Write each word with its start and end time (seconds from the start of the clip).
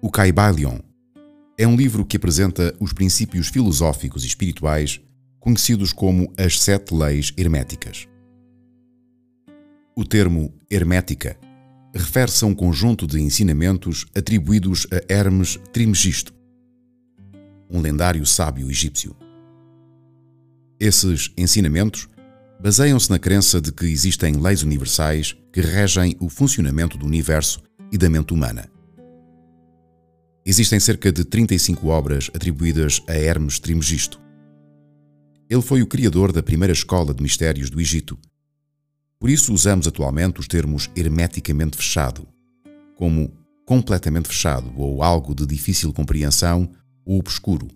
O 0.00 0.10
Caibalion 0.10 0.78
é 1.58 1.66
um 1.66 1.74
livro 1.74 2.04
que 2.04 2.16
apresenta 2.16 2.74
os 2.78 2.92
princípios 2.92 3.48
filosóficos 3.48 4.24
e 4.24 4.26
espirituais 4.26 5.00
conhecidos 5.40 5.92
como 5.92 6.32
as 6.36 6.60
Sete 6.60 6.94
Leis 6.94 7.32
Herméticas. 7.36 8.06
O 9.96 10.04
termo 10.04 10.52
hermética 10.70 11.38
refere-se 11.94 12.44
a 12.44 12.46
um 12.46 12.54
conjunto 12.54 13.06
de 13.06 13.20
ensinamentos 13.20 14.04
atribuídos 14.14 14.86
a 14.92 15.12
Hermes 15.12 15.58
Trismegisto, 15.72 16.34
um 17.70 17.80
lendário 17.80 18.26
sábio 18.26 18.70
egípcio. 18.70 19.16
Esses 20.78 21.32
ensinamentos 21.38 22.06
baseiam-se 22.60 23.08
na 23.10 23.18
crença 23.18 23.60
de 23.60 23.72
que 23.72 23.86
existem 23.86 24.34
leis 24.36 24.62
universais 24.62 25.34
que 25.50 25.62
regem 25.62 26.16
o 26.20 26.28
funcionamento 26.28 26.98
do 26.98 27.06
universo 27.06 27.62
e 27.90 27.96
da 27.96 28.10
mente 28.10 28.34
humana. 28.34 28.75
Existem 30.48 30.78
cerca 30.78 31.10
de 31.10 31.24
35 31.24 31.88
obras 31.88 32.30
atribuídas 32.32 33.02
a 33.08 33.14
Hermes 33.14 33.58
Trismegisto. 33.58 34.20
Ele 35.50 35.60
foi 35.60 35.82
o 35.82 35.88
criador 35.88 36.30
da 36.30 36.40
primeira 36.40 36.72
escola 36.72 37.12
de 37.12 37.20
mistérios 37.20 37.68
do 37.68 37.80
Egito. 37.80 38.16
Por 39.18 39.28
isso 39.28 39.52
usamos 39.52 39.88
atualmente 39.88 40.38
os 40.38 40.46
termos 40.46 40.88
hermeticamente 40.94 41.76
fechado, 41.76 42.28
como 42.94 43.36
completamente 43.64 44.28
fechado 44.28 44.72
ou 44.76 45.02
algo 45.02 45.34
de 45.34 45.44
difícil 45.44 45.92
compreensão 45.92 46.70
ou 47.04 47.18
obscuro. 47.18 47.66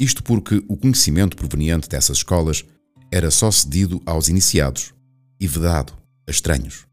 Isto 0.00 0.24
porque 0.24 0.60
o 0.66 0.76
conhecimento 0.76 1.36
proveniente 1.36 1.88
dessas 1.88 2.16
escolas 2.16 2.64
era 3.12 3.30
só 3.30 3.48
cedido 3.52 4.02
aos 4.04 4.26
iniciados 4.28 4.92
e 5.38 5.46
vedado 5.46 5.92
a 6.26 6.32
estranhos. 6.32 6.84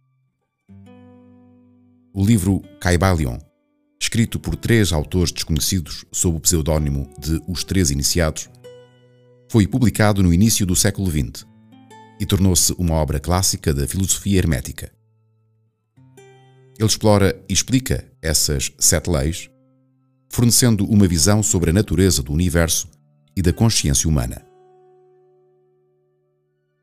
O 2.14 2.24
livro 2.24 2.62
Caibalion, 2.80 3.40
escrito 4.04 4.38
por 4.38 4.58
três 4.58 4.92
autores 4.92 5.32
desconhecidos 5.32 6.04
sob 6.12 6.36
o 6.36 6.40
pseudónimo 6.42 7.10
de 7.18 7.42
Os 7.48 7.64
Três 7.64 7.90
Iniciados, 7.90 8.50
foi 9.50 9.66
publicado 9.66 10.22
no 10.22 10.34
início 10.34 10.66
do 10.66 10.76
século 10.76 11.10
XX 11.10 11.46
e 12.20 12.26
tornou-se 12.26 12.74
uma 12.78 12.96
obra 12.96 13.18
clássica 13.18 13.74
da 13.74 13.88
filosofia 13.88 14.38
hermética. 14.38 14.92
Ele 16.78 16.86
explora 16.86 17.42
e 17.48 17.54
explica 17.54 18.06
essas 18.22 18.74
sete 18.78 19.10
leis, 19.10 19.50
fornecendo 20.30 20.86
uma 20.86 21.08
visão 21.08 21.42
sobre 21.42 21.70
a 21.70 21.74
natureza 21.74 22.22
do 22.22 22.34
universo 22.34 22.90
e 23.38 23.42
da 23.42 23.54
consciência 23.54 24.10
humana. 24.10 24.46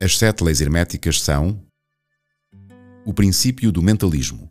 As 0.02 0.16
sete 0.16 0.42
leis 0.42 0.62
herméticas 0.62 1.20
são 1.20 1.62
o 3.04 3.12
princípio 3.12 3.70
do 3.70 3.82
mentalismo. 3.82 4.50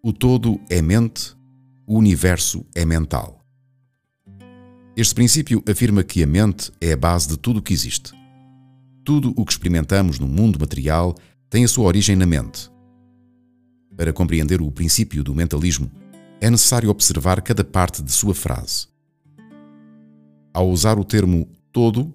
O 0.00 0.12
todo 0.12 0.60
é 0.70 0.80
mente, 0.80 1.36
o 1.84 1.98
universo 1.98 2.64
é 2.72 2.84
mental. 2.84 3.44
Este 4.96 5.12
princípio 5.12 5.62
afirma 5.68 6.04
que 6.04 6.22
a 6.22 6.26
mente 6.26 6.70
é 6.80 6.92
a 6.92 6.96
base 6.96 7.26
de 7.28 7.36
tudo 7.36 7.58
o 7.58 7.62
que 7.62 7.72
existe. 7.72 8.12
Tudo 9.04 9.34
o 9.36 9.44
que 9.44 9.50
experimentamos 9.50 10.20
no 10.20 10.28
mundo 10.28 10.60
material 10.60 11.16
tem 11.50 11.64
a 11.64 11.68
sua 11.68 11.86
origem 11.86 12.14
na 12.14 12.26
mente. 12.26 12.70
Para 13.96 14.12
compreender 14.12 14.62
o 14.62 14.70
princípio 14.70 15.24
do 15.24 15.34
mentalismo, 15.34 15.90
é 16.40 16.48
necessário 16.48 16.90
observar 16.90 17.42
cada 17.42 17.64
parte 17.64 18.00
de 18.00 18.12
sua 18.12 18.36
frase. 18.36 18.86
Ao 20.54 20.70
usar 20.70 20.96
o 20.96 21.04
termo 21.04 21.48
todo, 21.72 22.14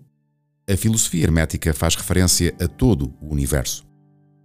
a 0.69 0.77
filosofia 0.77 1.23
hermética 1.23 1.73
faz 1.73 1.95
referência 1.95 2.55
a 2.61 2.67
todo 2.67 3.13
o 3.19 3.29
universo, 3.29 3.85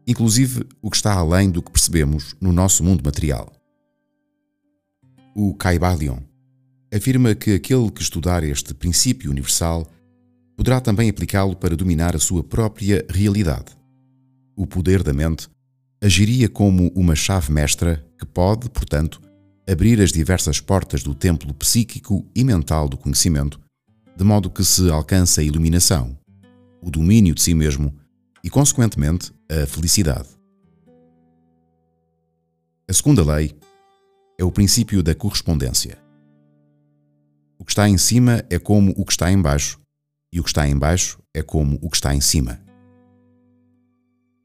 inclusive 0.09 0.64
o 0.81 0.91
que 0.91 0.97
está 0.97 1.12
além 1.12 1.51
do 1.51 1.62
que 1.62 1.70
percebemos 1.70 2.34
no 2.41 2.51
nosso 2.51 2.83
mundo 2.83 3.05
material. 3.05 3.53
O 5.37 5.55
Caibalion 5.55 6.17
afirma 6.92 7.34
que 7.34 7.53
aquele 7.53 7.91
que 7.91 8.00
estudar 8.00 8.42
este 8.42 8.73
princípio 8.73 9.31
universal 9.31 9.87
poderá 10.56 10.81
também 10.81 11.10
aplicá-lo 11.10 11.55
para 11.55 11.77
dominar 11.77 12.16
a 12.16 12.19
sua 12.19 12.43
própria 12.43 13.05
realidade. 13.10 13.77
O 14.56 14.66
poder 14.66 15.03
da 15.03 15.12
mente 15.12 15.47
agiria 16.03 16.49
como 16.49 16.91
uma 16.94 17.15
chave 17.15 17.53
mestra 17.53 18.03
que 18.19 18.25
pode, 18.25 18.71
portanto, 18.71 19.21
abrir 19.69 20.00
as 20.00 20.10
diversas 20.10 20.59
portas 20.59 21.03
do 21.03 21.15
templo 21.15 21.53
psíquico 21.53 22.27
e 22.34 22.43
mental 22.43 22.88
do 22.88 22.97
conhecimento 22.97 23.60
de 24.16 24.25
modo 24.25 24.50
que 24.50 24.65
se 24.65 24.91
alcança 24.91 25.43
a 25.43 25.44
iluminação, 25.44 26.19
o 26.83 26.91
domínio 26.91 27.34
de 27.34 27.43
si 27.43 27.54
mesmo 27.54 27.94
e, 28.43 28.50
consequentemente, 28.50 29.33
a 29.50 29.66
felicidade. 29.66 30.28
A 32.86 32.92
segunda 32.92 33.25
lei 33.25 33.56
é 34.38 34.44
o 34.44 34.53
princípio 34.53 35.03
da 35.03 35.14
correspondência. 35.14 35.98
O 37.59 37.64
que 37.64 37.72
está 37.72 37.88
em 37.88 37.97
cima 37.97 38.44
é 38.50 38.59
como 38.59 38.92
o 38.97 39.04
que 39.04 39.12
está 39.12 39.32
em 39.32 39.41
baixo, 39.41 39.81
e 40.32 40.38
o 40.38 40.42
que 40.42 40.50
está 40.50 40.69
em 40.69 40.78
baixo 40.78 41.19
é 41.34 41.42
como 41.42 41.78
o 41.81 41.88
que 41.88 41.97
está 41.97 42.14
em 42.14 42.20
cima. 42.20 42.60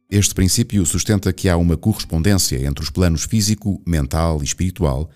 Este 0.09 0.33
princípio 0.33 0.85
sustenta 0.85 1.33
que 1.33 1.49
há 1.49 1.57
uma 1.57 1.75
correspondência 1.75 2.65
entre 2.65 2.83
os 2.83 2.89
planos 2.89 3.23
físico, 3.23 3.81
mental 3.85 4.41
e 4.41 4.45
espiritual, 4.45 5.09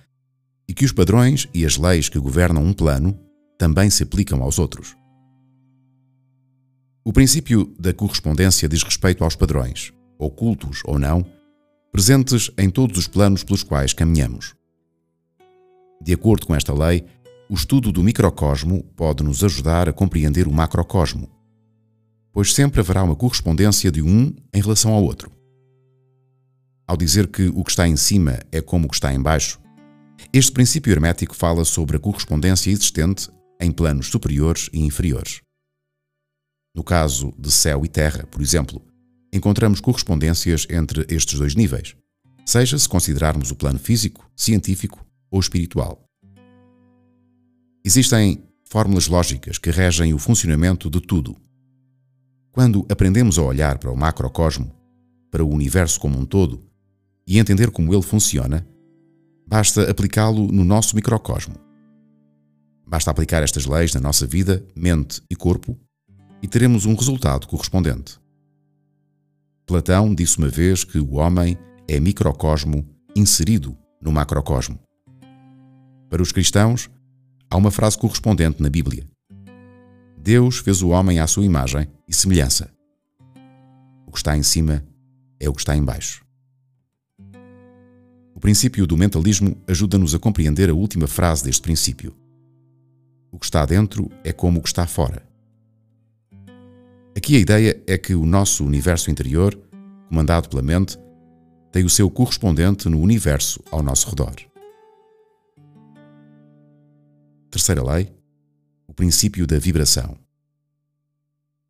e 0.68 0.74
que 0.74 0.84
os 0.84 0.92
padrões 0.92 1.48
e 1.54 1.66
as 1.66 1.78
leis 1.78 2.10
que 2.10 2.20
governam 2.20 2.64
um 2.64 2.74
plano 2.74 3.18
também 3.58 3.90
se 3.90 4.04
aplicam 4.04 4.44
aos 4.44 4.60
outros. 4.60 4.98
O 7.08 7.14
princípio 7.14 7.74
da 7.80 7.94
correspondência 7.94 8.68
diz 8.68 8.84
respeito 8.84 9.24
aos 9.24 9.34
padrões, 9.34 9.94
ocultos 10.20 10.82
ou 10.84 11.00
não, 11.00 11.26
presentes 11.90 12.52
em 12.58 12.70
todos 12.70 12.98
os 12.98 13.08
planos 13.08 13.46
pelos 13.46 13.64
quais 13.64 13.94
caminhamos. 13.94 14.56
De 16.02 16.14
acordo 16.14 16.46
com 16.46 16.54
esta 16.54 16.74
lei, 16.74 17.06
o 17.50 17.54
estudo 17.54 17.94
do 17.94 18.04
microcosmo 18.04 18.84
pode 18.94 19.24
nos 19.24 19.42
ajudar 19.42 19.88
a 19.88 19.94
compreender 19.94 20.50
o 20.50 20.52
macrocosmo, 20.52 21.30
pois 22.34 22.54
sempre 22.54 22.82
haverá 22.82 23.04
uma 23.04 23.16
correspondência 23.16 23.90
de 23.90 24.02
um 24.02 24.36
em 24.54 24.62
relação 24.62 24.92
ao 24.92 25.02
outro. 25.02 25.32
Ao 26.86 26.98
dizer 26.98 27.28
que 27.28 27.48
o 27.48 27.64
que 27.64 27.72
está 27.72 27.88
em 27.88 27.96
cima 27.96 28.38
é 28.52 28.60
como 28.60 28.86
o 28.86 28.90
que 28.90 28.96
está 28.96 29.14
em 29.14 29.22
baixo, 29.22 29.62
este 30.34 30.52
princípio 30.52 30.92
hermético 30.92 31.34
fala 31.34 31.64
sobre 31.64 31.96
a 31.96 32.02
correspondência 32.02 32.70
existente 32.70 33.30
em 33.62 33.72
planos 33.72 34.08
superiores 34.08 34.70
e 34.74 34.82
inferiores. 34.82 35.47
No 36.78 36.84
caso 36.84 37.34
de 37.40 37.52
céu 37.52 37.84
e 37.84 37.88
terra, 37.88 38.28
por 38.28 38.40
exemplo, 38.40 38.80
encontramos 39.34 39.82
correspondências 39.82 40.68
entre 40.70 41.08
estes 41.10 41.40
dois 41.40 41.56
níveis, 41.56 41.96
seja 42.46 42.78
se 42.78 42.88
considerarmos 42.88 43.50
o 43.50 43.56
plano 43.56 43.80
físico, 43.80 44.30
científico 44.36 45.04
ou 45.32 45.40
espiritual. 45.40 46.06
Existem 47.84 48.44
fórmulas 48.70 49.08
lógicas 49.08 49.58
que 49.58 49.72
regem 49.72 50.14
o 50.14 50.20
funcionamento 50.20 50.88
de 50.88 51.02
tudo. 51.02 51.36
Quando 52.52 52.86
aprendemos 52.92 53.40
a 53.40 53.42
olhar 53.42 53.80
para 53.80 53.92
o 53.92 53.98
macrocosmo, 53.98 54.72
para 55.32 55.44
o 55.44 55.50
universo 55.50 56.00
como 56.00 56.20
um 56.20 56.26
todo, 56.26 56.64
e 57.26 57.40
entender 57.40 57.72
como 57.72 57.92
ele 57.92 58.04
funciona, 58.04 58.68
basta 59.48 59.90
aplicá-lo 59.90 60.52
no 60.52 60.64
nosso 60.64 60.96
microcosmo. 60.96 61.56
Basta 62.86 63.10
aplicar 63.10 63.42
estas 63.42 63.66
leis 63.66 63.96
na 63.96 64.00
nossa 64.00 64.28
vida, 64.28 64.64
mente 64.76 65.24
e 65.28 65.36
corpo 65.36 65.76
e 66.42 66.48
teremos 66.48 66.86
um 66.86 66.96
resultado 66.96 67.48
correspondente. 67.48 68.20
Platão 69.66 70.14
disse 70.14 70.38
uma 70.38 70.48
vez 70.48 70.84
que 70.84 71.00
o 71.00 71.16
homem 71.16 71.58
é 71.88 72.00
microcosmo 72.00 72.88
inserido 73.16 73.78
no 74.02 74.12
macrocosmo. 74.12 74.80
Para 76.10 76.22
os 76.22 76.32
cristãos, 76.32 76.90
há 77.50 77.58
uma 77.58 77.72
frase 77.72 77.98
correspondente 77.98 78.62
na 78.62 78.70
Bíblia. 78.70 79.06
Deus 80.18 80.60
fez 80.60 80.82
o 80.82 80.90
homem 80.90 81.20
à 81.20 81.28
sua 81.28 81.46
imagem 81.46 81.88
e 82.08 82.14
semelhança. 82.14 82.72
O 84.06 84.12
que 84.12 84.18
está 84.18 84.38
em 84.38 84.44
cima 84.44 84.86
é 85.40 85.50
o 85.50 85.54
que 85.54 85.60
está 85.60 85.76
embaixo. 85.76 86.26
O 88.34 88.40
princípio 88.40 88.86
do 88.86 88.96
mentalismo 88.96 89.58
ajuda-nos 89.68 90.14
a 90.14 90.20
compreender 90.20 90.70
a 90.70 90.74
última 90.74 91.08
frase 91.08 91.44
deste 91.44 91.62
princípio. 91.62 92.16
O 93.32 93.40
que 93.40 93.46
está 93.46 93.66
dentro 93.66 94.10
é 94.24 94.32
como 94.32 94.60
o 94.60 94.62
que 94.62 94.70
está 94.70 94.86
fora. 94.86 95.27
Aqui 97.18 97.36
a 97.36 97.40
ideia 97.40 97.84
é 97.88 97.98
que 97.98 98.14
o 98.14 98.28
nosso 98.28 98.64
universo 98.64 99.10
interior, 99.10 99.60
comandado 100.08 100.48
pela 100.50 100.62
mente, 100.62 101.00
tem 101.72 101.84
o 101.84 101.90
seu 101.90 102.12
correspondente 102.12 102.88
no 102.88 103.02
universo 103.02 103.60
ao 103.72 103.82
nosso 103.82 104.08
redor. 104.08 104.36
Terceira 107.50 107.84
lei, 107.84 108.14
o 108.86 108.94
princípio 108.94 109.48
da 109.48 109.58
vibração. 109.58 110.16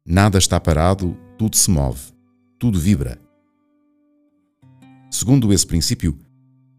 Nada 0.06 0.38
está 0.38 0.60
parado, 0.60 1.18
tudo 1.38 1.56
se 1.56 1.72
move, 1.72 2.12
tudo 2.60 2.78
vibra. 2.78 3.18
Segundo 5.10 5.54
esse 5.54 5.66
princípio, 5.66 6.20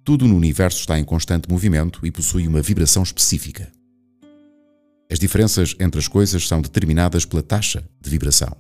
tudo 0.04 0.28
no 0.28 0.36
universo 0.36 0.80
está 0.80 0.98
em 0.98 1.04
constante 1.04 1.48
movimento 1.48 2.06
e 2.06 2.10
possui 2.10 2.46
uma 2.46 2.60
vibração 2.60 3.02
específica. 3.02 3.72
As 5.10 5.18
diferenças 5.18 5.74
entre 5.80 5.98
as 5.98 6.06
coisas 6.06 6.46
são 6.46 6.60
determinadas 6.60 7.24
pela 7.24 7.42
taxa 7.42 7.82
de 8.00 8.10
vibração. 8.10 8.54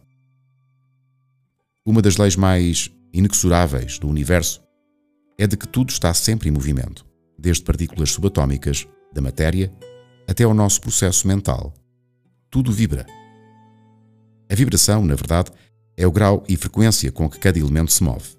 Uma 1.84 2.00
das 2.00 2.16
leis 2.16 2.36
mais 2.36 2.90
inexoráveis 3.12 3.98
do 3.98 4.08
universo 4.08 4.62
é 5.38 5.46
de 5.46 5.56
que 5.56 5.68
tudo 5.68 5.90
está 5.90 6.12
sempre 6.14 6.48
em 6.48 6.52
movimento, 6.52 7.06
desde 7.38 7.62
partículas 7.62 8.10
subatômicas 8.10 8.86
da 9.12 9.20
matéria 9.20 9.72
até 10.26 10.44
ao 10.44 10.54
nosso 10.54 10.80
processo 10.80 11.28
mental. 11.28 11.74
Tudo 12.50 12.72
vibra. 12.72 13.06
A 14.50 14.54
vibração, 14.54 15.04
na 15.04 15.14
verdade, 15.14 15.50
é 15.96 16.06
o 16.06 16.12
grau 16.12 16.42
e 16.48 16.56
frequência 16.56 17.12
com 17.12 17.28
que 17.28 17.38
cada 17.38 17.58
elemento 17.58 17.92
se 17.92 18.02
move. 18.02 18.36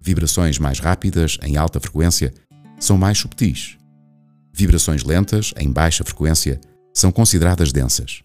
Vibrações 0.00 0.58
mais 0.58 0.78
rápidas, 0.78 1.38
em 1.42 1.56
alta 1.56 1.80
frequência, 1.80 2.34
são 2.78 2.98
mais 2.98 3.18
subtis. 3.18 3.78
Vibrações 4.52 5.04
lentas, 5.04 5.54
em 5.56 5.70
baixa 5.70 6.04
frequência, 6.04 6.60
são 6.92 7.10
consideradas 7.10 7.72
densas. 7.72 8.22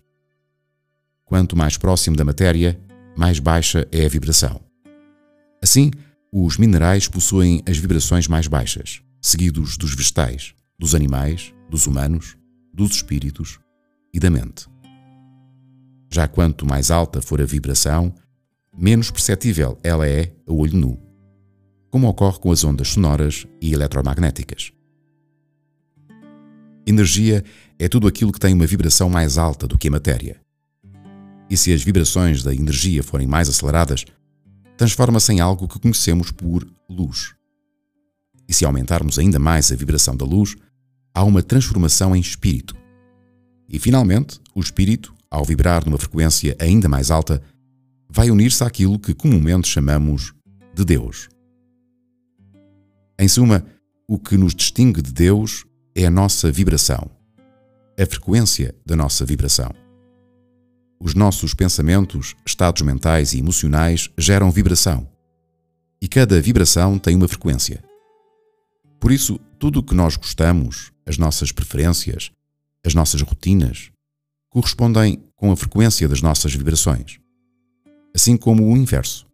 Quanto 1.25 1.55
mais 1.55 1.77
próximo 1.77 2.15
da 2.15 2.23
matéria, 2.23 2.79
mais 3.15 3.39
baixa 3.39 3.87
é 3.91 4.05
a 4.05 4.09
vibração. 4.09 4.61
Assim, 5.61 5.91
os 6.31 6.57
minerais 6.57 7.07
possuem 7.07 7.63
as 7.67 7.77
vibrações 7.77 8.27
mais 8.27 8.47
baixas, 8.47 9.01
seguidos 9.21 9.77
dos 9.77 9.95
vegetais, 9.95 10.53
dos 10.77 10.93
animais, 10.93 11.53
dos 11.69 11.87
humanos, 11.87 12.37
dos 12.73 12.91
espíritos 12.91 13.59
e 14.13 14.19
da 14.19 14.29
mente. 14.29 14.67
Já 16.09 16.27
quanto 16.27 16.65
mais 16.65 16.91
alta 16.91 17.21
for 17.21 17.41
a 17.41 17.45
vibração, 17.45 18.13
menos 18.77 19.11
perceptível 19.11 19.77
ela 19.83 20.07
é 20.07 20.33
a 20.47 20.53
olho 20.53 20.77
nu 20.77 21.07
como 21.89 22.07
ocorre 22.07 22.39
com 22.39 22.51
as 22.51 22.63
ondas 22.63 22.89
sonoras 22.89 23.47
e 23.61 23.73
eletromagnéticas. 23.73 24.71
Energia 26.85 27.43
é 27.79 27.88
tudo 27.88 28.07
aquilo 28.07 28.31
que 28.31 28.39
tem 28.39 28.53
uma 28.53 28.65
vibração 28.65 29.09
mais 29.09 29.38
alta 29.38 29.68
do 29.68 29.77
que 29.77 29.88
a 29.88 29.91
matéria. 29.91 30.39
E 31.50 31.56
se 31.56 31.74
as 31.74 31.83
vibrações 31.83 32.44
da 32.44 32.53
energia 32.53 33.03
forem 33.03 33.27
mais 33.27 33.47
aceleradas, 33.47 34.06
transforma-se 34.75 35.31
em 35.33 35.39
algo 35.39 35.68
que 35.68 35.79
conhecemos 35.79 36.31
por 36.31 36.68
luz. 36.89 37.33
E 38.47 38.53
se 38.53 38.65
aumentarmos 38.65 39.19
ainda 39.19 39.39
mais 39.39 39.71
a 39.71 39.75
vibração 39.75 40.15
da 40.15 40.25
luz, 40.25 40.56
há 41.13 41.24
uma 41.24 41.41
transformação 41.41 42.15
em 42.15 42.19
espírito. 42.19 42.75
E 43.69 43.79
finalmente, 43.79 44.39
o 44.56 44.59
espírito, 44.59 45.13
ao 45.29 45.44
vibrar 45.44 45.85
numa 45.85 45.97
frequência 45.97 46.56
ainda 46.59 46.88
mais 46.88 47.12
alta, 47.12 47.41
vai 48.09 48.31
unir-se 48.31 48.63
àquilo 48.63 49.00
que 49.00 49.13
comumente 49.13 49.68
chamamos 49.68 50.33
de 50.74 50.85
Deus. 50.85 51.27
Em 53.19 53.27
suma, 53.27 53.65
o 54.07 54.18
que 54.18 54.38
nos 54.38 54.56
distingue 54.56 55.01
de 55.01 55.12
Deus 55.12 55.65
é 55.94 56.06
a 56.06 56.12
nossa 56.12 56.51
vibração, 56.51 57.09
a 57.99 58.05
frequência 58.05 58.75
da 58.85 58.95
nossa 58.95 59.25
vibração. 59.25 59.71
Os 60.99 61.13
nossos 61.13 61.53
pensamentos, 61.53 62.35
estados 62.45 62.81
mentais 62.81 63.33
e 63.33 63.39
emocionais 63.39 64.09
geram 64.17 64.51
vibração. 64.51 65.07
E 66.01 66.07
cada 66.07 66.39
vibração 66.41 66.99
tem 66.99 67.15
uma 67.15 67.27
frequência. 67.27 67.83
Por 68.99 69.11
isso, 69.11 69.39
tudo 69.59 69.79
o 69.79 69.83
que 69.83 69.95
nós 69.95 70.15
gostamos, 70.15 70.91
as 71.05 71.17
nossas 71.17 71.51
preferências, 71.51 72.31
as 72.85 72.94
nossas 72.94 73.21
rotinas, 73.21 73.91
correspondem 74.50 75.23
com 75.35 75.51
a 75.51 75.57
frequência 75.57 76.07
das 76.07 76.21
nossas 76.21 76.53
vibrações. 76.53 77.19
Assim 78.15 78.38
como 78.38 78.71
o 78.71 78.77
inverso. 78.77 79.25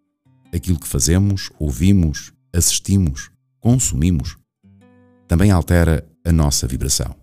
Aquilo 0.53 0.79
que 0.79 0.87
fazemos, 0.87 1.49
ouvimos, 1.59 2.31
assistimos, 2.53 3.29
consumimos 3.59 4.37
também 5.27 5.49
altera 5.49 6.07
a 6.23 6.31
nossa 6.31 6.67
vibração. 6.67 7.22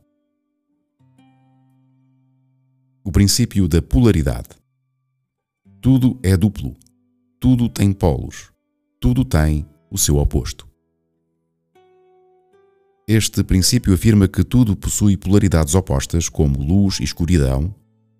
O 3.02 3.10
princípio 3.10 3.66
da 3.66 3.80
polaridade. 3.80 4.48
Tudo 5.80 6.18
é 6.22 6.36
duplo, 6.36 6.76
tudo 7.40 7.68
tem 7.68 7.92
polos, 7.92 8.50
tudo 9.00 9.24
tem 9.24 9.66
o 9.90 9.96
seu 9.96 10.18
oposto. 10.18 10.68
Este 13.08 13.42
princípio 13.42 13.94
afirma 13.94 14.28
que 14.28 14.44
tudo 14.44 14.76
possui 14.76 15.16
polaridades 15.16 15.74
opostas 15.74 16.28
como 16.28 16.62
luz 16.62 17.00
e 17.00 17.04
escuridão, 17.04 17.74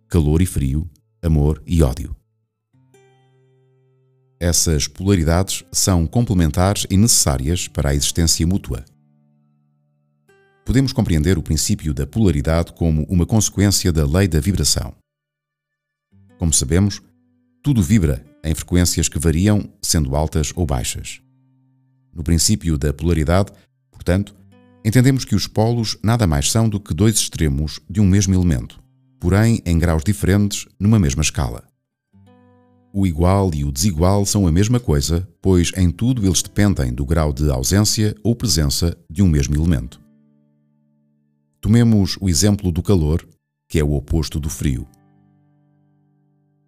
calor 0.09 0.41
e 0.41 0.47
frio, 0.47 0.91
amor 1.23 1.63
e 1.67 1.83
ódio. 1.83 2.17
Essas 4.41 4.89
polaridades 4.89 5.63
são 5.71 6.07
complementares 6.07 6.87
e 6.89 6.97
necessárias 6.97 7.69
para 7.69 7.91
a 7.91 7.95
existência 7.95 8.47
mútua. 8.47 8.83
Podemos 10.71 10.93
compreender 10.93 11.37
o 11.37 11.43
princípio 11.43 11.93
da 11.93 12.07
polaridade 12.07 12.73
como 12.75 13.03
uma 13.09 13.27
consequência 13.27 13.93
da 13.93 14.07
lei 14.07 14.29
da 14.29 14.39
vibração. 14.39 14.95
Como 16.39 16.53
sabemos, 16.53 17.03
tudo 17.61 17.83
vibra 17.83 18.25
em 18.45 18.55
frequências 18.55 19.09
que 19.09 19.19
variam, 19.19 19.69
sendo 19.83 20.15
altas 20.15 20.53
ou 20.55 20.65
baixas. 20.65 21.21
No 22.15 22.23
princípio 22.23 22.79
da 22.79 22.93
polaridade, 22.93 23.51
portanto, 23.91 24.33
entendemos 24.85 25.25
que 25.25 25.35
os 25.35 25.49
polos 25.49 25.99
nada 26.05 26.25
mais 26.25 26.49
são 26.49 26.69
do 26.69 26.79
que 26.79 26.95
dois 26.95 27.17
extremos 27.17 27.81
de 27.91 28.01
um 28.01 28.07
mesmo 28.07 28.33
elemento, 28.33 28.81
porém 29.19 29.61
em 29.67 29.77
graus 29.77 30.05
diferentes 30.05 30.69
numa 30.79 31.01
mesma 31.01 31.23
escala. 31.23 31.65
O 32.93 33.09
igual 33.09 33.51
e 33.53 33.65
o 33.65 33.73
desigual 33.73 34.25
são 34.25 34.47
a 34.47 34.53
mesma 34.53 34.79
coisa, 34.79 35.29
pois 35.43 35.73
em 35.77 35.91
tudo 35.91 36.25
eles 36.25 36.43
dependem 36.43 36.95
do 36.95 37.05
grau 37.05 37.33
de 37.33 37.51
ausência 37.51 38.15
ou 38.23 38.37
presença 38.37 38.97
de 39.11 39.21
um 39.21 39.29
mesmo 39.29 39.57
elemento. 39.57 40.00
Tomemos 41.61 42.17
o 42.21 42.29
exemplo 42.29 42.73
do 42.73 42.83
calor, 42.83 43.27
que 43.69 43.79
é 43.79 43.85
o 43.85 43.93
oposto 43.93 44.41
do 44.41 44.49
frio. 44.49 44.87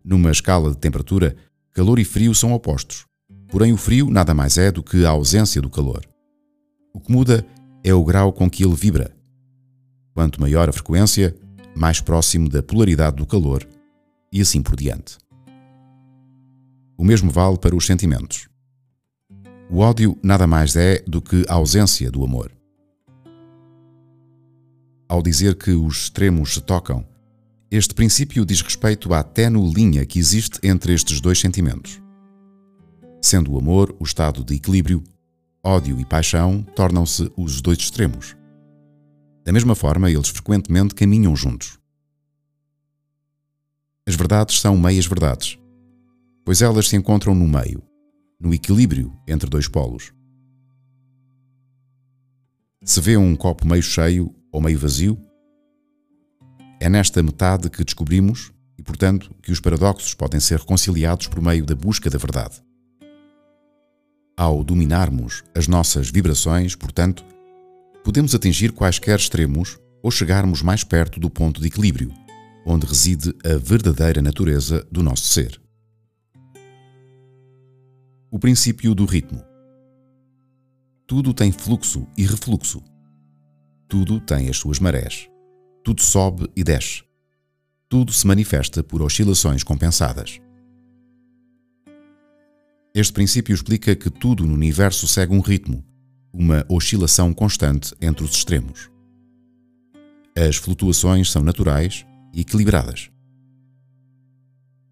Numa 0.04 0.30
escala 0.30 0.70
de 0.70 0.76
temperatura, 0.76 1.34
calor 1.72 1.98
e 1.98 2.04
frio 2.04 2.34
são 2.34 2.52
opostos, 2.52 3.06
porém 3.48 3.72
o 3.72 3.76
frio 3.76 4.10
nada 4.10 4.34
mais 4.34 4.58
é 4.58 4.70
do 4.70 4.82
que 4.82 5.04
a 5.04 5.10
ausência 5.10 5.62
do 5.62 5.70
calor. 5.70 6.04
O 6.92 7.00
que 7.00 7.10
muda 7.10 7.46
é 7.82 7.94
o 7.94 8.04
grau 8.04 8.32
com 8.32 8.50
que 8.50 8.64
ele 8.64 8.74
vibra. 8.74 9.16
Quanto 10.12 10.40
maior 10.40 10.68
a 10.68 10.72
frequência, 10.72 11.34
mais 11.74 12.00
próximo 12.00 12.48
da 12.48 12.62
polaridade 12.62 13.16
do 13.16 13.26
calor, 13.26 13.66
e 14.30 14.42
assim 14.42 14.62
por 14.62 14.76
diante. 14.76 15.16
O 16.98 17.04
mesmo 17.04 17.30
vale 17.30 17.56
para 17.56 17.74
os 17.74 17.86
sentimentos. 17.86 18.48
O 19.70 19.78
ódio 19.78 20.18
nada 20.22 20.46
mais 20.46 20.76
é 20.76 21.02
do 21.06 21.22
que 21.22 21.46
a 21.48 21.54
ausência 21.54 22.10
do 22.10 22.22
amor. 22.22 22.52
Ao 25.12 25.20
dizer 25.20 25.56
que 25.56 25.72
os 25.72 26.04
extremos 26.04 26.54
se 26.54 26.62
tocam, 26.62 27.06
este 27.70 27.92
princípio 27.92 28.46
diz 28.46 28.62
respeito 28.62 29.12
à 29.12 29.22
ténue 29.22 29.70
linha 29.70 30.06
que 30.06 30.18
existe 30.18 30.58
entre 30.62 30.94
estes 30.94 31.20
dois 31.20 31.38
sentimentos. 31.38 32.00
Sendo 33.20 33.52
o 33.52 33.58
amor 33.58 33.94
o 34.00 34.04
estado 34.04 34.42
de 34.42 34.54
equilíbrio, 34.54 35.04
ódio 35.62 36.00
e 36.00 36.04
paixão 36.06 36.62
tornam-se 36.74 37.30
os 37.36 37.60
dois 37.60 37.76
extremos. 37.76 38.34
Da 39.44 39.52
mesma 39.52 39.74
forma, 39.74 40.10
eles 40.10 40.30
frequentemente 40.30 40.94
caminham 40.94 41.36
juntos. 41.36 41.78
As 44.08 44.14
verdades 44.14 44.62
são 44.62 44.78
meias 44.78 45.04
verdades 45.04 45.58
pois 46.42 46.62
elas 46.62 46.88
se 46.88 46.96
encontram 46.96 47.34
no 47.34 47.46
meio, 47.46 47.82
no 48.40 48.54
equilíbrio 48.54 49.14
entre 49.28 49.50
dois 49.50 49.68
polos. 49.68 50.10
Se 52.82 52.98
vê 52.98 53.14
um 53.14 53.36
copo 53.36 53.66
meio 53.66 53.82
cheio 53.82 54.34
ou 54.52 54.60
meio 54.60 54.78
vazio, 54.78 55.18
é 56.78 56.88
nesta 56.88 57.22
metade 57.22 57.70
que 57.70 57.82
descobrimos 57.82 58.52
e, 58.78 58.82
portanto, 58.82 59.34
que 59.42 59.50
os 59.50 59.58
paradoxos 59.58 60.14
podem 60.14 60.38
ser 60.38 60.58
reconciliados 60.58 61.26
por 61.26 61.40
meio 61.40 61.64
da 61.64 61.74
busca 61.74 62.10
da 62.10 62.18
verdade. 62.18 62.62
Ao 64.36 64.62
dominarmos 64.62 65.42
as 65.56 65.66
nossas 65.66 66.10
vibrações, 66.10 66.74
portanto, 66.74 67.24
podemos 68.04 68.34
atingir 68.34 68.72
quaisquer 68.72 69.18
extremos 69.18 69.78
ou 70.02 70.10
chegarmos 70.10 70.60
mais 70.60 70.84
perto 70.84 71.18
do 71.18 71.30
ponto 71.30 71.60
de 71.60 71.68
equilíbrio, 71.68 72.12
onde 72.66 72.86
reside 72.86 73.34
a 73.44 73.56
verdadeira 73.56 74.20
natureza 74.20 74.86
do 74.90 75.02
nosso 75.02 75.26
ser 75.26 75.62
o 78.32 78.38
princípio 78.38 78.94
do 78.94 79.04
ritmo. 79.04 79.44
Tudo 81.06 81.34
tem 81.34 81.52
fluxo 81.52 82.06
e 82.16 82.24
refluxo. 82.24 82.82
Tudo 83.92 84.18
tem 84.18 84.48
as 84.48 84.56
suas 84.56 84.78
marés. 84.78 85.28
Tudo 85.84 86.00
sobe 86.00 86.50
e 86.56 86.64
desce. 86.64 87.02
Tudo 87.90 88.10
se 88.10 88.26
manifesta 88.26 88.82
por 88.82 89.02
oscilações 89.02 89.62
compensadas. 89.62 90.40
Este 92.94 93.12
princípio 93.12 93.54
explica 93.54 93.94
que 93.94 94.08
tudo 94.08 94.46
no 94.46 94.54
universo 94.54 95.06
segue 95.06 95.34
um 95.34 95.40
ritmo, 95.40 95.84
uma 96.32 96.64
oscilação 96.70 97.34
constante 97.34 97.94
entre 98.00 98.24
os 98.24 98.30
extremos. 98.30 98.90
As 100.34 100.56
flutuações 100.56 101.30
são 101.30 101.42
naturais 101.42 102.06
e 102.32 102.40
equilibradas. 102.40 103.10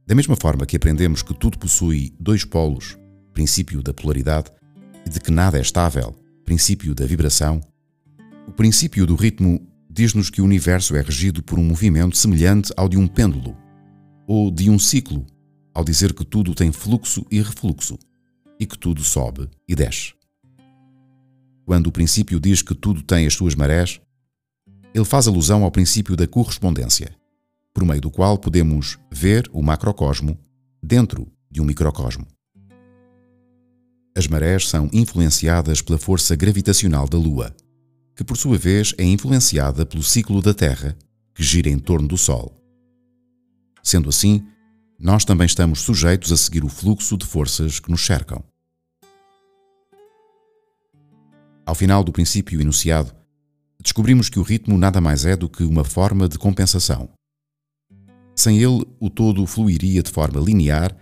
Da 0.06 0.14
mesma 0.14 0.36
forma 0.36 0.66
que 0.66 0.76
aprendemos 0.76 1.22
que 1.22 1.32
tudo 1.32 1.58
possui 1.58 2.14
dois 2.20 2.44
polos 2.44 2.98
princípio 3.32 3.82
da 3.82 3.94
polaridade, 3.94 4.50
e 5.06 5.08
de 5.08 5.18
que 5.20 5.30
nada 5.30 5.56
é 5.56 5.62
estável, 5.62 6.14
princípio 6.44 6.94
da 6.94 7.06
vibração, 7.06 7.62
o 8.46 8.52
princípio 8.52 9.06
do 9.06 9.14
ritmo 9.14 9.60
diz-nos 9.88 10.30
que 10.30 10.40
o 10.40 10.44
universo 10.44 10.96
é 10.96 11.02
regido 11.02 11.42
por 11.42 11.58
um 11.58 11.64
movimento 11.64 12.16
semelhante 12.16 12.72
ao 12.76 12.88
de 12.88 12.96
um 12.96 13.06
pêndulo, 13.06 13.56
ou 14.26 14.50
de 14.50 14.70
um 14.70 14.78
ciclo, 14.78 15.26
ao 15.74 15.84
dizer 15.84 16.12
que 16.12 16.24
tudo 16.24 16.54
tem 16.54 16.72
fluxo 16.72 17.26
e 17.30 17.40
refluxo, 17.40 17.98
e 18.58 18.66
que 18.66 18.78
tudo 18.78 19.02
sobe 19.02 19.48
e 19.66 19.74
desce. 19.74 20.12
quando 21.64 21.86
o 21.86 21.92
princípio 21.92 22.40
diz 22.40 22.62
que 22.62 22.74
tudo 22.74 23.00
tem 23.02 23.26
as 23.26 23.34
suas 23.34 23.54
marés, 23.54 24.00
ele 24.92 25.04
faz 25.04 25.28
alusão 25.28 25.62
ao 25.62 25.70
princípio 25.70 26.16
da 26.16 26.26
correspondência, 26.26 27.14
por 27.72 27.84
meio 27.84 28.00
do 28.00 28.10
qual 28.10 28.36
podemos 28.36 28.98
ver 29.10 29.48
o 29.52 29.62
macrocosmo 29.62 30.36
dentro 30.82 31.30
de 31.48 31.60
um 31.60 31.64
microcosmo. 31.64 32.26
As 34.16 34.26
marés 34.26 34.68
são 34.68 34.90
influenciadas 34.92 35.80
pela 35.80 35.98
força 35.98 36.34
gravitacional 36.34 37.08
da 37.08 37.16
Lua, 37.16 37.54
que 38.20 38.24
por 38.24 38.36
sua 38.36 38.58
vez 38.58 38.92
é 38.98 39.02
influenciada 39.02 39.86
pelo 39.86 40.02
ciclo 40.02 40.42
da 40.42 40.52
Terra, 40.52 40.94
que 41.34 41.42
gira 41.42 41.70
em 41.70 41.78
torno 41.78 42.06
do 42.06 42.18
Sol. 42.18 42.54
Sendo 43.82 44.10
assim, 44.10 44.46
nós 44.98 45.24
também 45.24 45.46
estamos 45.46 45.80
sujeitos 45.80 46.30
a 46.30 46.36
seguir 46.36 46.62
o 46.62 46.68
fluxo 46.68 47.16
de 47.16 47.24
forças 47.24 47.80
que 47.80 47.90
nos 47.90 48.04
cercam. 48.04 48.44
Ao 51.64 51.74
final 51.74 52.04
do 52.04 52.12
princípio 52.12 52.60
enunciado, 52.60 53.10
descobrimos 53.82 54.28
que 54.28 54.38
o 54.38 54.42
ritmo 54.42 54.76
nada 54.76 55.00
mais 55.00 55.24
é 55.24 55.34
do 55.34 55.48
que 55.48 55.64
uma 55.64 55.82
forma 55.82 56.28
de 56.28 56.38
compensação. 56.38 57.08
Sem 58.36 58.58
ele, 58.58 58.84
o 59.00 59.08
todo 59.08 59.46
fluiria 59.46 60.02
de 60.02 60.10
forma 60.10 60.38
linear 60.38 60.94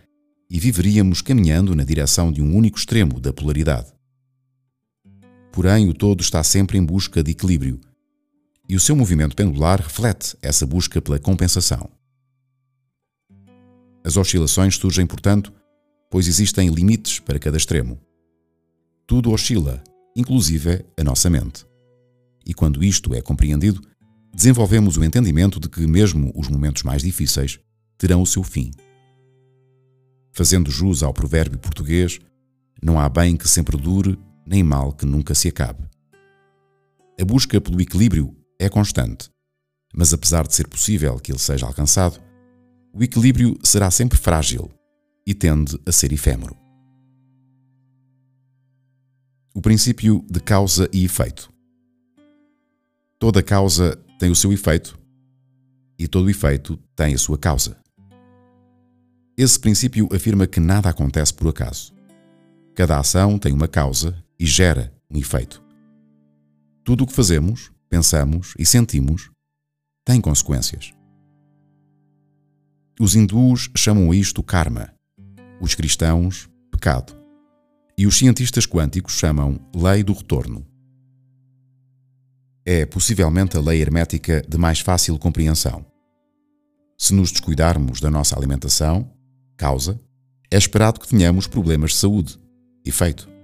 e 0.48 0.60
viveríamos 0.60 1.20
caminhando 1.20 1.74
na 1.74 1.82
direção 1.82 2.30
de 2.30 2.40
um 2.40 2.54
único 2.54 2.78
extremo 2.78 3.18
da 3.18 3.32
polaridade. 3.32 3.97
Porém, 5.58 5.88
o 5.88 5.92
todo 5.92 6.20
está 6.20 6.40
sempre 6.44 6.78
em 6.78 6.84
busca 6.84 7.20
de 7.20 7.32
equilíbrio, 7.32 7.80
e 8.68 8.76
o 8.76 8.80
seu 8.80 8.94
movimento 8.94 9.34
pendular 9.34 9.80
reflete 9.80 10.36
essa 10.40 10.64
busca 10.64 11.02
pela 11.02 11.18
compensação. 11.18 11.90
As 14.04 14.16
oscilações 14.16 14.76
surgem, 14.76 15.04
portanto, 15.04 15.52
pois 16.08 16.28
existem 16.28 16.68
limites 16.68 17.18
para 17.18 17.40
cada 17.40 17.56
extremo. 17.56 17.98
Tudo 19.04 19.32
oscila, 19.32 19.82
inclusive 20.14 20.86
a 20.96 21.02
nossa 21.02 21.28
mente. 21.28 21.66
E 22.46 22.54
quando 22.54 22.84
isto 22.84 23.12
é 23.12 23.20
compreendido, 23.20 23.82
desenvolvemos 24.32 24.96
o 24.96 25.02
entendimento 25.02 25.58
de 25.58 25.68
que, 25.68 25.84
mesmo 25.88 26.30
os 26.36 26.46
momentos 26.46 26.84
mais 26.84 27.02
difíceis, 27.02 27.58
terão 27.98 28.22
o 28.22 28.26
seu 28.26 28.44
fim. 28.44 28.70
Fazendo 30.30 30.70
jus 30.70 31.02
ao 31.02 31.12
provérbio 31.12 31.58
português, 31.58 32.20
não 32.80 33.00
há 33.00 33.08
bem 33.08 33.36
que 33.36 33.48
sempre 33.48 33.76
dure, 33.76 34.16
nem 34.48 34.62
mal 34.62 34.92
que 34.92 35.04
nunca 35.04 35.34
se 35.34 35.48
acabe. 35.48 35.84
A 37.20 37.24
busca 37.24 37.60
pelo 37.60 37.80
equilíbrio 37.80 38.34
é 38.58 38.68
constante, 38.68 39.28
mas 39.94 40.12
apesar 40.14 40.46
de 40.46 40.54
ser 40.54 40.66
possível 40.66 41.18
que 41.18 41.30
ele 41.30 41.38
seja 41.38 41.66
alcançado, 41.66 42.18
o 42.92 43.02
equilíbrio 43.02 43.58
será 43.62 43.90
sempre 43.90 44.16
frágil 44.16 44.70
e 45.26 45.34
tende 45.34 45.78
a 45.84 45.92
ser 45.92 46.12
efêmero. 46.12 46.56
O 49.54 49.60
princípio 49.60 50.24
de 50.30 50.40
causa 50.40 50.88
e 50.92 51.04
efeito. 51.04 51.52
Toda 53.18 53.42
causa 53.42 53.96
tem 54.18 54.30
o 54.30 54.36
seu 54.36 54.52
efeito 54.52 54.98
e 55.98 56.08
todo 56.08 56.30
efeito 56.30 56.78
tem 56.96 57.14
a 57.14 57.18
sua 57.18 57.36
causa. 57.36 57.76
Esse 59.36 59.58
princípio 59.58 60.08
afirma 60.12 60.46
que 60.46 60.58
nada 60.58 60.88
acontece 60.88 61.34
por 61.34 61.48
acaso. 61.48 61.92
Cada 62.74 62.98
ação 62.98 63.38
tem 63.38 63.52
uma 63.52 63.68
causa 63.68 64.16
e 64.38 64.46
gera 64.46 64.92
um 65.10 65.18
efeito. 65.18 65.62
Tudo 66.84 67.04
o 67.04 67.06
que 67.06 67.12
fazemos, 67.12 67.70
pensamos 67.88 68.54
e 68.58 68.64
sentimos 68.64 69.30
tem 70.04 70.20
consequências. 70.20 70.92
Os 72.98 73.14
hindus 73.14 73.70
chamam 73.76 74.12
isto 74.14 74.42
karma, 74.42 74.92
os 75.60 75.74
cristãos, 75.74 76.48
pecado, 76.70 77.14
e 77.96 78.06
os 78.06 78.16
cientistas 78.16 78.66
quânticos 78.66 79.14
chamam 79.14 79.60
lei 79.74 80.02
do 80.02 80.12
retorno. 80.12 80.66
É 82.64 82.86
possivelmente 82.86 83.56
a 83.56 83.60
lei 83.60 83.80
hermética 83.80 84.42
de 84.48 84.56
mais 84.56 84.80
fácil 84.80 85.18
compreensão. 85.18 85.84
Se 86.96 87.12
nos 87.12 87.30
descuidarmos 87.30 88.00
da 88.00 88.10
nossa 88.10 88.36
alimentação, 88.36 89.10
causa, 89.56 90.00
é 90.50 90.56
esperado 90.56 91.00
que 91.00 91.08
tenhamos 91.08 91.46
problemas 91.46 91.92
de 91.92 91.98
saúde, 91.98 92.38
efeito. 92.84 93.37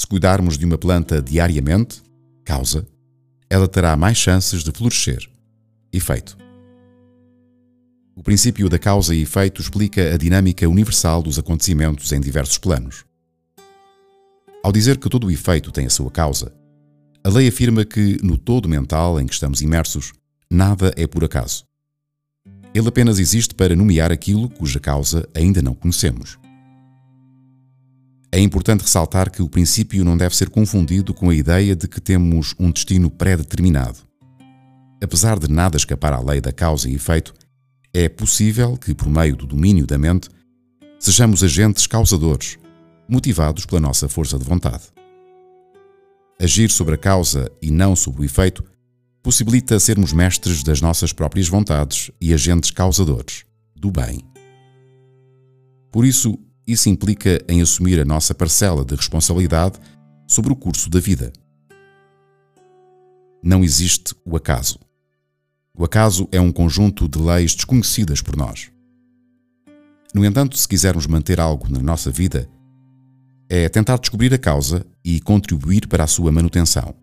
Se 0.00 0.06
cuidarmos 0.06 0.56
de 0.56 0.64
uma 0.64 0.78
planta 0.78 1.20
diariamente, 1.20 2.02
causa, 2.42 2.88
ela 3.50 3.68
terá 3.68 3.94
mais 3.98 4.16
chances 4.16 4.64
de 4.64 4.72
florescer, 4.72 5.28
efeito. 5.92 6.38
O 8.16 8.22
princípio 8.22 8.70
da 8.70 8.78
causa 8.78 9.14
e 9.14 9.20
efeito 9.20 9.60
explica 9.60 10.14
a 10.14 10.16
dinâmica 10.16 10.66
universal 10.66 11.22
dos 11.22 11.38
acontecimentos 11.38 12.12
em 12.12 12.18
diversos 12.18 12.56
planos. 12.56 13.04
Ao 14.64 14.72
dizer 14.72 14.96
que 14.96 15.10
todo 15.10 15.26
o 15.26 15.30
efeito 15.30 15.70
tem 15.70 15.84
a 15.84 15.90
sua 15.90 16.10
causa, 16.10 16.50
a 17.22 17.28
lei 17.28 17.46
afirma 17.46 17.84
que, 17.84 18.16
no 18.22 18.38
todo 18.38 18.70
mental 18.70 19.20
em 19.20 19.26
que 19.26 19.34
estamos 19.34 19.60
imersos, 19.60 20.14
nada 20.50 20.94
é 20.96 21.06
por 21.06 21.24
acaso. 21.24 21.66
Ele 22.72 22.88
apenas 22.88 23.18
existe 23.18 23.54
para 23.54 23.76
nomear 23.76 24.10
aquilo 24.10 24.48
cuja 24.48 24.80
causa 24.80 25.28
ainda 25.34 25.60
não 25.60 25.74
conhecemos. 25.74 26.38
É 28.32 28.38
importante 28.38 28.82
ressaltar 28.82 29.28
que 29.30 29.42
o 29.42 29.48
princípio 29.48 30.04
não 30.04 30.16
deve 30.16 30.36
ser 30.36 30.50
confundido 30.50 31.12
com 31.12 31.30
a 31.30 31.34
ideia 31.34 31.74
de 31.74 31.88
que 31.88 32.00
temos 32.00 32.54
um 32.60 32.70
destino 32.70 33.10
pré-determinado. 33.10 33.98
Apesar 35.02 35.36
de 35.38 35.48
nada 35.50 35.76
escapar 35.76 36.12
à 36.12 36.20
lei 36.20 36.40
da 36.40 36.52
causa 36.52 36.88
e 36.88 36.94
efeito, 36.94 37.34
é 37.92 38.08
possível 38.08 38.76
que, 38.76 38.94
por 38.94 39.08
meio 39.08 39.34
do 39.34 39.46
domínio 39.46 39.84
da 39.84 39.98
mente, 39.98 40.28
sejamos 40.98 41.42
agentes 41.42 41.88
causadores, 41.88 42.56
motivados 43.08 43.66
pela 43.66 43.80
nossa 43.80 44.08
força 44.08 44.38
de 44.38 44.44
vontade. 44.44 44.84
Agir 46.40 46.70
sobre 46.70 46.94
a 46.94 46.98
causa 46.98 47.50
e 47.60 47.68
não 47.68 47.96
sobre 47.96 48.22
o 48.22 48.24
efeito 48.24 48.64
possibilita 49.22 49.80
sermos 49.80 50.12
mestres 50.12 50.62
das 50.62 50.80
nossas 50.80 51.12
próprias 51.12 51.48
vontades 51.48 52.12
e 52.20 52.32
agentes 52.32 52.70
causadores 52.70 53.44
do 53.74 53.90
bem. 53.90 54.24
Por 55.90 56.04
isso, 56.04 56.38
isso 56.72 56.88
implica 56.88 57.42
em 57.48 57.60
assumir 57.60 58.00
a 58.00 58.04
nossa 58.04 58.34
parcela 58.34 58.84
de 58.84 58.94
responsabilidade 58.94 59.78
sobre 60.26 60.52
o 60.52 60.56
curso 60.56 60.88
da 60.88 61.00
vida. 61.00 61.32
Não 63.42 63.64
existe 63.64 64.14
o 64.24 64.36
acaso. 64.36 64.78
O 65.76 65.84
acaso 65.84 66.28
é 66.30 66.40
um 66.40 66.52
conjunto 66.52 67.08
de 67.08 67.18
leis 67.18 67.54
desconhecidas 67.54 68.20
por 68.20 68.36
nós. 68.36 68.70
No 70.14 70.24
entanto, 70.24 70.56
se 70.56 70.68
quisermos 70.68 71.06
manter 71.06 71.40
algo 71.40 71.68
na 71.68 71.80
nossa 71.80 72.10
vida, 72.10 72.48
é 73.48 73.68
tentar 73.68 73.98
descobrir 73.98 74.32
a 74.34 74.38
causa 74.38 74.86
e 75.04 75.20
contribuir 75.20 75.88
para 75.88 76.04
a 76.04 76.06
sua 76.06 76.30
manutenção. 76.30 76.94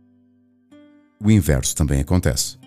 O 1.24 1.32
inverso 1.32 1.76
também 1.76 2.00
acontece. 2.00 2.58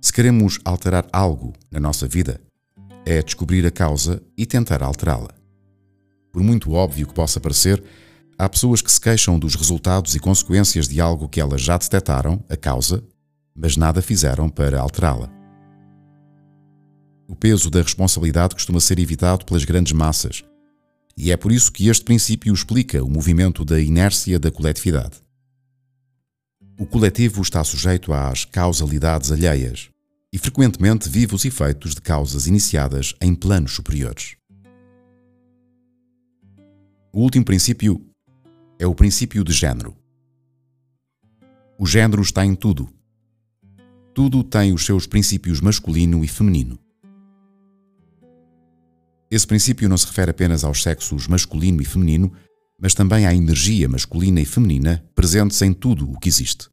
Se 0.00 0.12
queremos 0.12 0.58
alterar 0.64 1.06
algo 1.12 1.52
na 1.70 1.80
nossa 1.80 2.06
vida, 2.06 2.40
é 3.04 3.22
descobrir 3.22 3.66
a 3.66 3.70
causa 3.70 4.22
e 4.36 4.46
tentar 4.46 4.82
alterá-la. 4.82 5.41
Por 6.32 6.42
muito 6.42 6.72
óbvio 6.72 7.06
que 7.06 7.12
possa 7.12 7.38
parecer, 7.38 7.82
há 8.38 8.48
pessoas 8.48 8.80
que 8.80 8.90
se 8.90 9.00
queixam 9.00 9.38
dos 9.38 9.54
resultados 9.54 10.14
e 10.14 10.18
consequências 10.18 10.88
de 10.88 11.00
algo 11.00 11.28
que 11.28 11.40
elas 11.40 11.60
já 11.60 11.76
detectaram, 11.76 12.42
a 12.48 12.56
causa, 12.56 13.04
mas 13.54 13.76
nada 13.76 14.00
fizeram 14.00 14.48
para 14.48 14.80
alterá-la. 14.80 15.30
O 17.28 17.36
peso 17.36 17.70
da 17.70 17.82
responsabilidade 17.82 18.54
costuma 18.54 18.80
ser 18.80 18.98
evitado 18.98 19.44
pelas 19.44 19.64
grandes 19.64 19.92
massas, 19.92 20.42
e 21.16 21.30
é 21.30 21.36
por 21.36 21.52
isso 21.52 21.70
que 21.70 21.88
este 21.88 22.04
princípio 22.04 22.52
explica 22.54 23.04
o 23.04 23.10
movimento 23.10 23.64
da 23.64 23.78
inércia 23.78 24.38
da 24.38 24.50
coletividade. 24.50 25.20
O 26.78 26.86
coletivo 26.86 27.42
está 27.42 27.62
sujeito 27.62 28.12
às 28.12 28.46
causalidades 28.46 29.30
alheias 29.30 29.90
e 30.32 30.38
frequentemente 30.38 31.08
vive 31.08 31.34
os 31.34 31.44
efeitos 31.44 31.94
de 31.94 32.00
causas 32.00 32.46
iniciadas 32.46 33.14
em 33.20 33.34
planos 33.34 33.72
superiores. 33.72 34.36
O 37.14 37.20
último 37.20 37.44
princípio 37.44 38.02
é 38.78 38.86
o 38.86 38.94
princípio 38.94 39.44
de 39.44 39.52
género. 39.52 39.94
O 41.78 41.84
género 41.84 42.22
está 42.22 42.42
em 42.42 42.54
tudo. 42.54 42.88
Tudo 44.14 44.42
tem 44.42 44.72
os 44.72 44.86
seus 44.86 45.06
princípios 45.06 45.60
masculino 45.60 46.24
e 46.24 46.28
feminino. 46.28 46.78
Esse 49.30 49.46
princípio 49.46 49.90
não 49.90 49.98
se 49.98 50.06
refere 50.06 50.30
apenas 50.30 50.64
aos 50.64 50.82
sexos 50.82 51.26
masculino 51.28 51.82
e 51.82 51.84
feminino, 51.84 52.32
mas 52.80 52.94
também 52.94 53.26
à 53.26 53.34
energia 53.34 53.86
masculina 53.90 54.40
e 54.40 54.46
feminina 54.46 55.04
presentes 55.14 55.60
em 55.60 55.74
tudo 55.74 56.10
o 56.10 56.18
que 56.18 56.30
existe. 56.30 56.70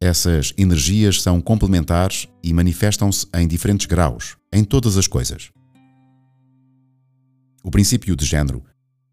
Essas 0.00 0.54
energias 0.56 1.20
são 1.20 1.42
complementares 1.42 2.26
e 2.42 2.54
manifestam-se 2.54 3.26
em 3.34 3.46
diferentes 3.46 3.84
graus, 3.84 4.38
em 4.50 4.64
todas 4.64 4.96
as 4.96 5.06
coisas. 5.06 5.50
O 7.62 7.70
princípio 7.70 8.16
de 8.16 8.24
género 8.24 8.62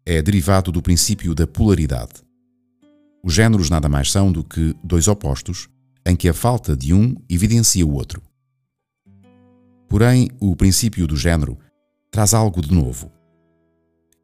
é 0.04 0.20
derivado 0.20 0.72
do 0.72 0.82
princípio 0.82 1.34
da 1.34 1.46
polaridade. 1.46 2.14
Os 3.22 3.34
géneros 3.34 3.70
nada 3.70 3.88
mais 3.88 4.10
são 4.10 4.32
do 4.32 4.42
que 4.42 4.74
dois 4.82 5.06
opostos 5.06 5.68
em 6.04 6.16
que 6.16 6.28
a 6.28 6.34
falta 6.34 6.76
de 6.76 6.92
um 6.92 7.14
evidencia 7.28 7.86
o 7.86 7.94
outro. 7.94 8.20
Porém, 9.88 10.30
o 10.40 10.56
princípio 10.56 11.06
do 11.06 11.16
género 11.16 11.56
traz 12.10 12.34
algo 12.34 12.60
de 12.60 12.74
novo. 12.74 13.12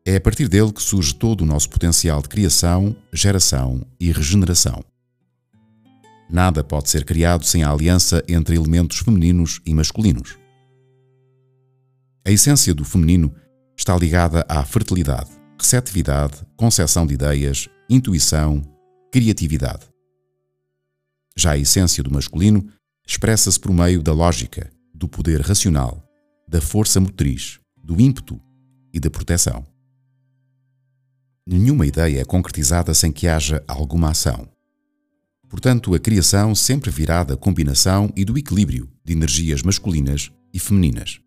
É 0.05 0.17
a 0.17 0.21
partir 0.21 0.49
dele 0.49 0.73
que 0.73 0.83
surge 0.83 1.15
todo 1.15 1.43
o 1.43 1.47
nosso 1.47 1.69
potencial 1.69 2.23
de 2.23 2.29
criação, 2.29 2.97
geração 3.13 3.87
e 4.01 4.11
regeneração. 4.11 4.83
Nada 6.31 6.65
pode 6.65 6.91
ser 6.91 7.05
criado 7.05 7.45
sem 7.45 7.63
a 7.63 7.71
aliança 7.71 8.23
entre 8.29 8.57
elementos 8.57 8.99
femininos 8.99 9.61
e 9.65 9.73
masculinos. 9.73 10.37
A 12.27 12.31
essência 12.31 12.75
do 12.75 12.85
feminino 12.85 13.35
está 13.77 13.97
ligada 13.97 14.45
à 14.49 14.65
fertilidade, 14.65 15.31
receptividade, 15.59 16.45
concepção 16.57 17.07
de 17.07 17.15
ideias, 17.15 17.69
intuição, 17.91 18.63
criatividade. 19.13 19.87
Já 21.37 21.53
a 21.53 21.59
essência 21.59 22.03
do 22.03 22.11
masculino 22.11 22.67
expressa-se 23.07 23.59
por 23.59 23.73
meio 23.73 24.03
da 24.03 24.13
lógica, 24.13 24.71
do 24.95 25.09
poder 25.09 25.41
racional, 25.41 26.03
da 26.49 26.61
força 26.61 27.01
motriz, 27.01 27.59
do 27.83 28.01
ímpeto 28.01 28.41
e 28.93 29.01
da 29.01 29.11
proteção. 29.11 29.65
Nenhuma 31.47 31.87
ideia 31.87 32.21
é 32.21 32.25
concretizada 32.25 32.93
sem 32.93 33.11
que 33.11 33.27
haja 33.27 33.65
alguma 33.67 34.11
ação. 34.11 34.49
Portanto, 35.49 35.95
a 35.95 35.99
criação 35.99 36.55
sempre 36.55 36.91
virá 36.91 37.25
da 37.25 37.37
combinação 37.37 38.13
e 38.15 38.25
do 38.25 38.37
equilíbrio 38.37 38.91
de 39.03 39.15
energias 39.15 39.63
masculinas 39.63 40.31
e 40.53 40.59
femininas. 40.59 41.21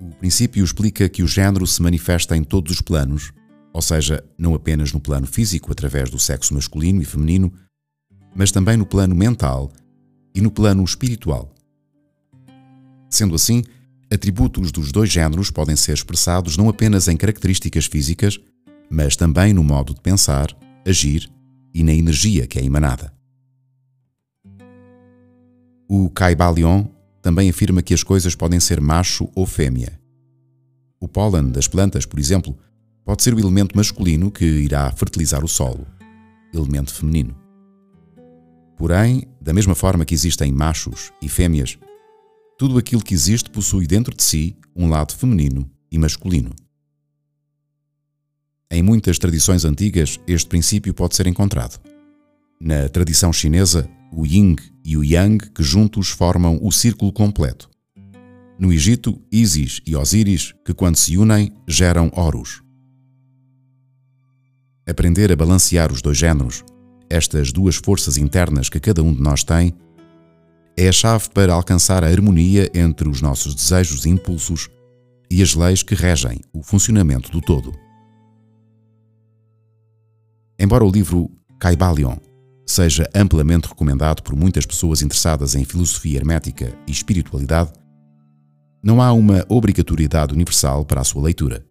O 0.00 0.14
princípio 0.14 0.64
explica 0.64 1.08
que 1.08 1.22
o 1.22 1.28
género 1.28 1.66
se 1.66 1.82
manifesta 1.82 2.36
em 2.36 2.44
todos 2.44 2.72
os 2.72 2.80
planos, 2.80 3.32
ou 3.72 3.82
seja, 3.82 4.24
não 4.38 4.54
apenas 4.54 4.92
no 4.92 5.00
plano 5.00 5.26
físico 5.26 5.72
através 5.72 6.08
do 6.08 6.18
sexo 6.18 6.54
masculino 6.54 7.02
e 7.02 7.04
feminino, 7.04 7.52
mas 8.34 8.52
também 8.52 8.76
no 8.76 8.86
plano 8.86 9.14
mental 9.14 9.72
e 10.34 10.40
no 10.40 10.50
plano 10.50 10.84
espiritual. 10.84 11.52
Sendo 13.10 13.34
assim, 13.34 13.64
atributos 14.12 14.70
dos 14.70 14.92
dois 14.92 15.10
géneros 15.10 15.50
podem 15.50 15.74
ser 15.74 15.94
expressados 15.94 16.56
não 16.56 16.68
apenas 16.68 17.08
em 17.08 17.16
características 17.16 17.86
físicas, 17.86 18.38
mas 18.88 19.16
também 19.16 19.52
no 19.52 19.64
modo 19.64 19.94
de 19.94 20.00
pensar, 20.00 20.56
agir 20.86 21.28
e 21.74 21.82
na 21.82 21.92
energia 21.92 22.46
que 22.46 22.58
é 22.58 22.64
emanada. 22.64 23.12
O 25.88 26.08
Caibalion 26.10 26.86
também 27.28 27.50
afirma 27.50 27.82
que 27.82 27.92
as 27.92 28.02
coisas 28.02 28.34
podem 28.34 28.58
ser 28.58 28.80
macho 28.80 29.28
ou 29.34 29.44
fêmea. 29.44 30.00
O 30.98 31.06
pólen 31.06 31.50
das 31.50 31.68
plantas, 31.68 32.06
por 32.06 32.18
exemplo, 32.18 32.56
pode 33.04 33.22
ser 33.22 33.34
o 33.34 33.38
elemento 33.38 33.76
masculino 33.76 34.30
que 34.30 34.46
irá 34.46 34.90
fertilizar 34.92 35.44
o 35.44 35.48
solo, 35.48 35.86
elemento 36.54 36.90
feminino. 36.90 37.36
Porém, 38.78 39.24
da 39.42 39.52
mesma 39.52 39.74
forma 39.74 40.06
que 40.06 40.14
existem 40.14 40.50
machos 40.50 41.12
e 41.20 41.28
fêmeas, 41.28 41.76
tudo 42.58 42.78
aquilo 42.78 43.04
que 43.04 43.12
existe 43.12 43.50
possui 43.50 43.86
dentro 43.86 44.16
de 44.16 44.22
si 44.22 44.56
um 44.74 44.88
lado 44.88 45.14
feminino 45.14 45.70
e 45.92 45.98
masculino. 45.98 46.56
Em 48.70 48.82
muitas 48.82 49.18
tradições 49.18 49.66
antigas, 49.66 50.18
este 50.26 50.48
princípio 50.48 50.94
pode 50.94 51.14
ser 51.14 51.26
encontrado. 51.26 51.78
Na 52.58 52.88
tradição 52.88 53.34
chinesa, 53.34 53.86
o 54.12 54.26
Yin 54.26 54.56
e 54.84 54.96
o 54.96 55.04
Yang, 55.04 55.50
que 55.50 55.62
juntos 55.62 56.08
formam 56.08 56.58
o 56.62 56.72
círculo 56.72 57.12
completo. 57.12 57.68
No 58.58 58.72
Egito, 58.72 59.20
Isis 59.30 59.80
e 59.86 59.94
Osíris, 59.94 60.52
que 60.64 60.74
quando 60.74 60.96
se 60.96 61.16
unem, 61.16 61.52
geram 61.66 62.10
Horus. 62.14 62.62
Aprender 64.88 65.30
a 65.30 65.36
balancear 65.36 65.92
os 65.92 66.02
dois 66.02 66.16
géneros, 66.16 66.64
estas 67.10 67.52
duas 67.52 67.76
forças 67.76 68.16
internas 68.16 68.68
que 68.68 68.80
cada 68.80 69.02
um 69.02 69.14
de 69.14 69.20
nós 69.20 69.44
tem, 69.44 69.74
é 70.76 70.88
a 70.88 70.92
chave 70.92 71.28
para 71.30 71.52
alcançar 71.52 72.02
a 72.04 72.08
harmonia 72.08 72.70
entre 72.74 73.08
os 73.08 73.20
nossos 73.20 73.54
desejos 73.54 74.04
e 74.04 74.08
impulsos 74.08 74.68
e 75.30 75.42
as 75.42 75.54
leis 75.54 75.82
que 75.82 75.94
regem 75.94 76.40
o 76.52 76.62
funcionamento 76.62 77.30
do 77.30 77.40
todo. 77.40 77.74
Embora 80.58 80.84
o 80.84 80.90
livro 80.90 81.30
Caibalion 81.58 82.16
seja 82.70 83.08
amplamente 83.14 83.66
recomendado 83.66 84.22
por 84.22 84.36
muitas 84.36 84.66
pessoas 84.66 85.00
interessadas 85.00 85.54
em 85.54 85.64
filosofia 85.64 86.18
hermética 86.18 86.76
e 86.86 86.92
espiritualidade, 86.92 87.72
não 88.82 89.00
há 89.00 89.12
uma 89.12 89.44
obrigatoriedade 89.48 90.34
universal 90.34 90.84
para 90.84 91.00
a 91.00 91.04
sua 91.04 91.22
leitura. 91.22 91.64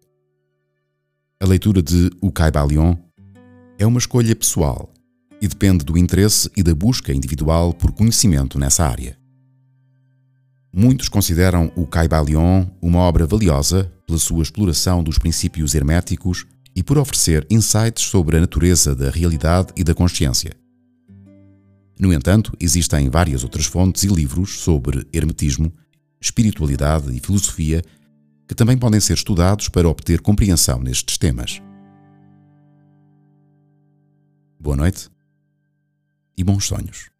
A 1.40 1.46
leitura 1.46 1.80
de 1.80 2.10
O 2.20 2.32
Caibalion 2.32 2.96
é 3.78 3.86
uma 3.86 3.98
escolha 3.98 4.34
pessoal 4.34 4.92
e 5.40 5.46
depende 5.46 5.84
do 5.84 5.96
interesse 5.96 6.50
e 6.56 6.64
da 6.64 6.74
busca 6.74 7.12
individual 7.12 7.72
por 7.72 7.92
conhecimento 7.92 8.58
nessa 8.58 8.84
área. 8.84 9.16
Muitos 10.74 11.08
consideram 11.08 11.72
o 11.76 11.86
Caibalion 11.86 12.66
uma 12.82 12.98
obra 12.98 13.24
valiosa 13.24 13.90
pela 14.04 14.18
sua 14.18 14.42
exploração 14.42 15.02
dos 15.02 15.16
princípios 15.16 15.74
herméticos 15.74 16.44
e 16.74 16.82
por 16.82 16.98
oferecer 16.98 17.46
insights 17.48 18.04
sobre 18.04 18.36
a 18.36 18.40
natureza 18.40 18.94
da 18.94 19.10
realidade 19.10 19.72
e 19.76 19.84
da 19.84 19.94
consciência. 19.94 20.52
No 21.98 22.12
entanto, 22.12 22.52
existem 22.60 23.10
várias 23.10 23.42
outras 23.42 23.66
fontes 23.66 24.04
e 24.04 24.06
livros 24.06 24.60
sobre 24.60 25.06
hermetismo, 25.12 25.72
espiritualidade 26.20 27.14
e 27.14 27.18
filosofia 27.18 27.82
que 28.46 28.54
também 28.54 28.78
podem 28.78 29.00
ser 29.00 29.14
estudados 29.14 29.68
para 29.68 29.88
obter 29.88 30.20
compreensão 30.20 30.80
nestes 30.80 31.18
temas. 31.18 31.60
Boa 34.58 34.76
noite 34.76 35.10
e 36.36 36.44
bons 36.44 36.64
sonhos. 36.66 37.17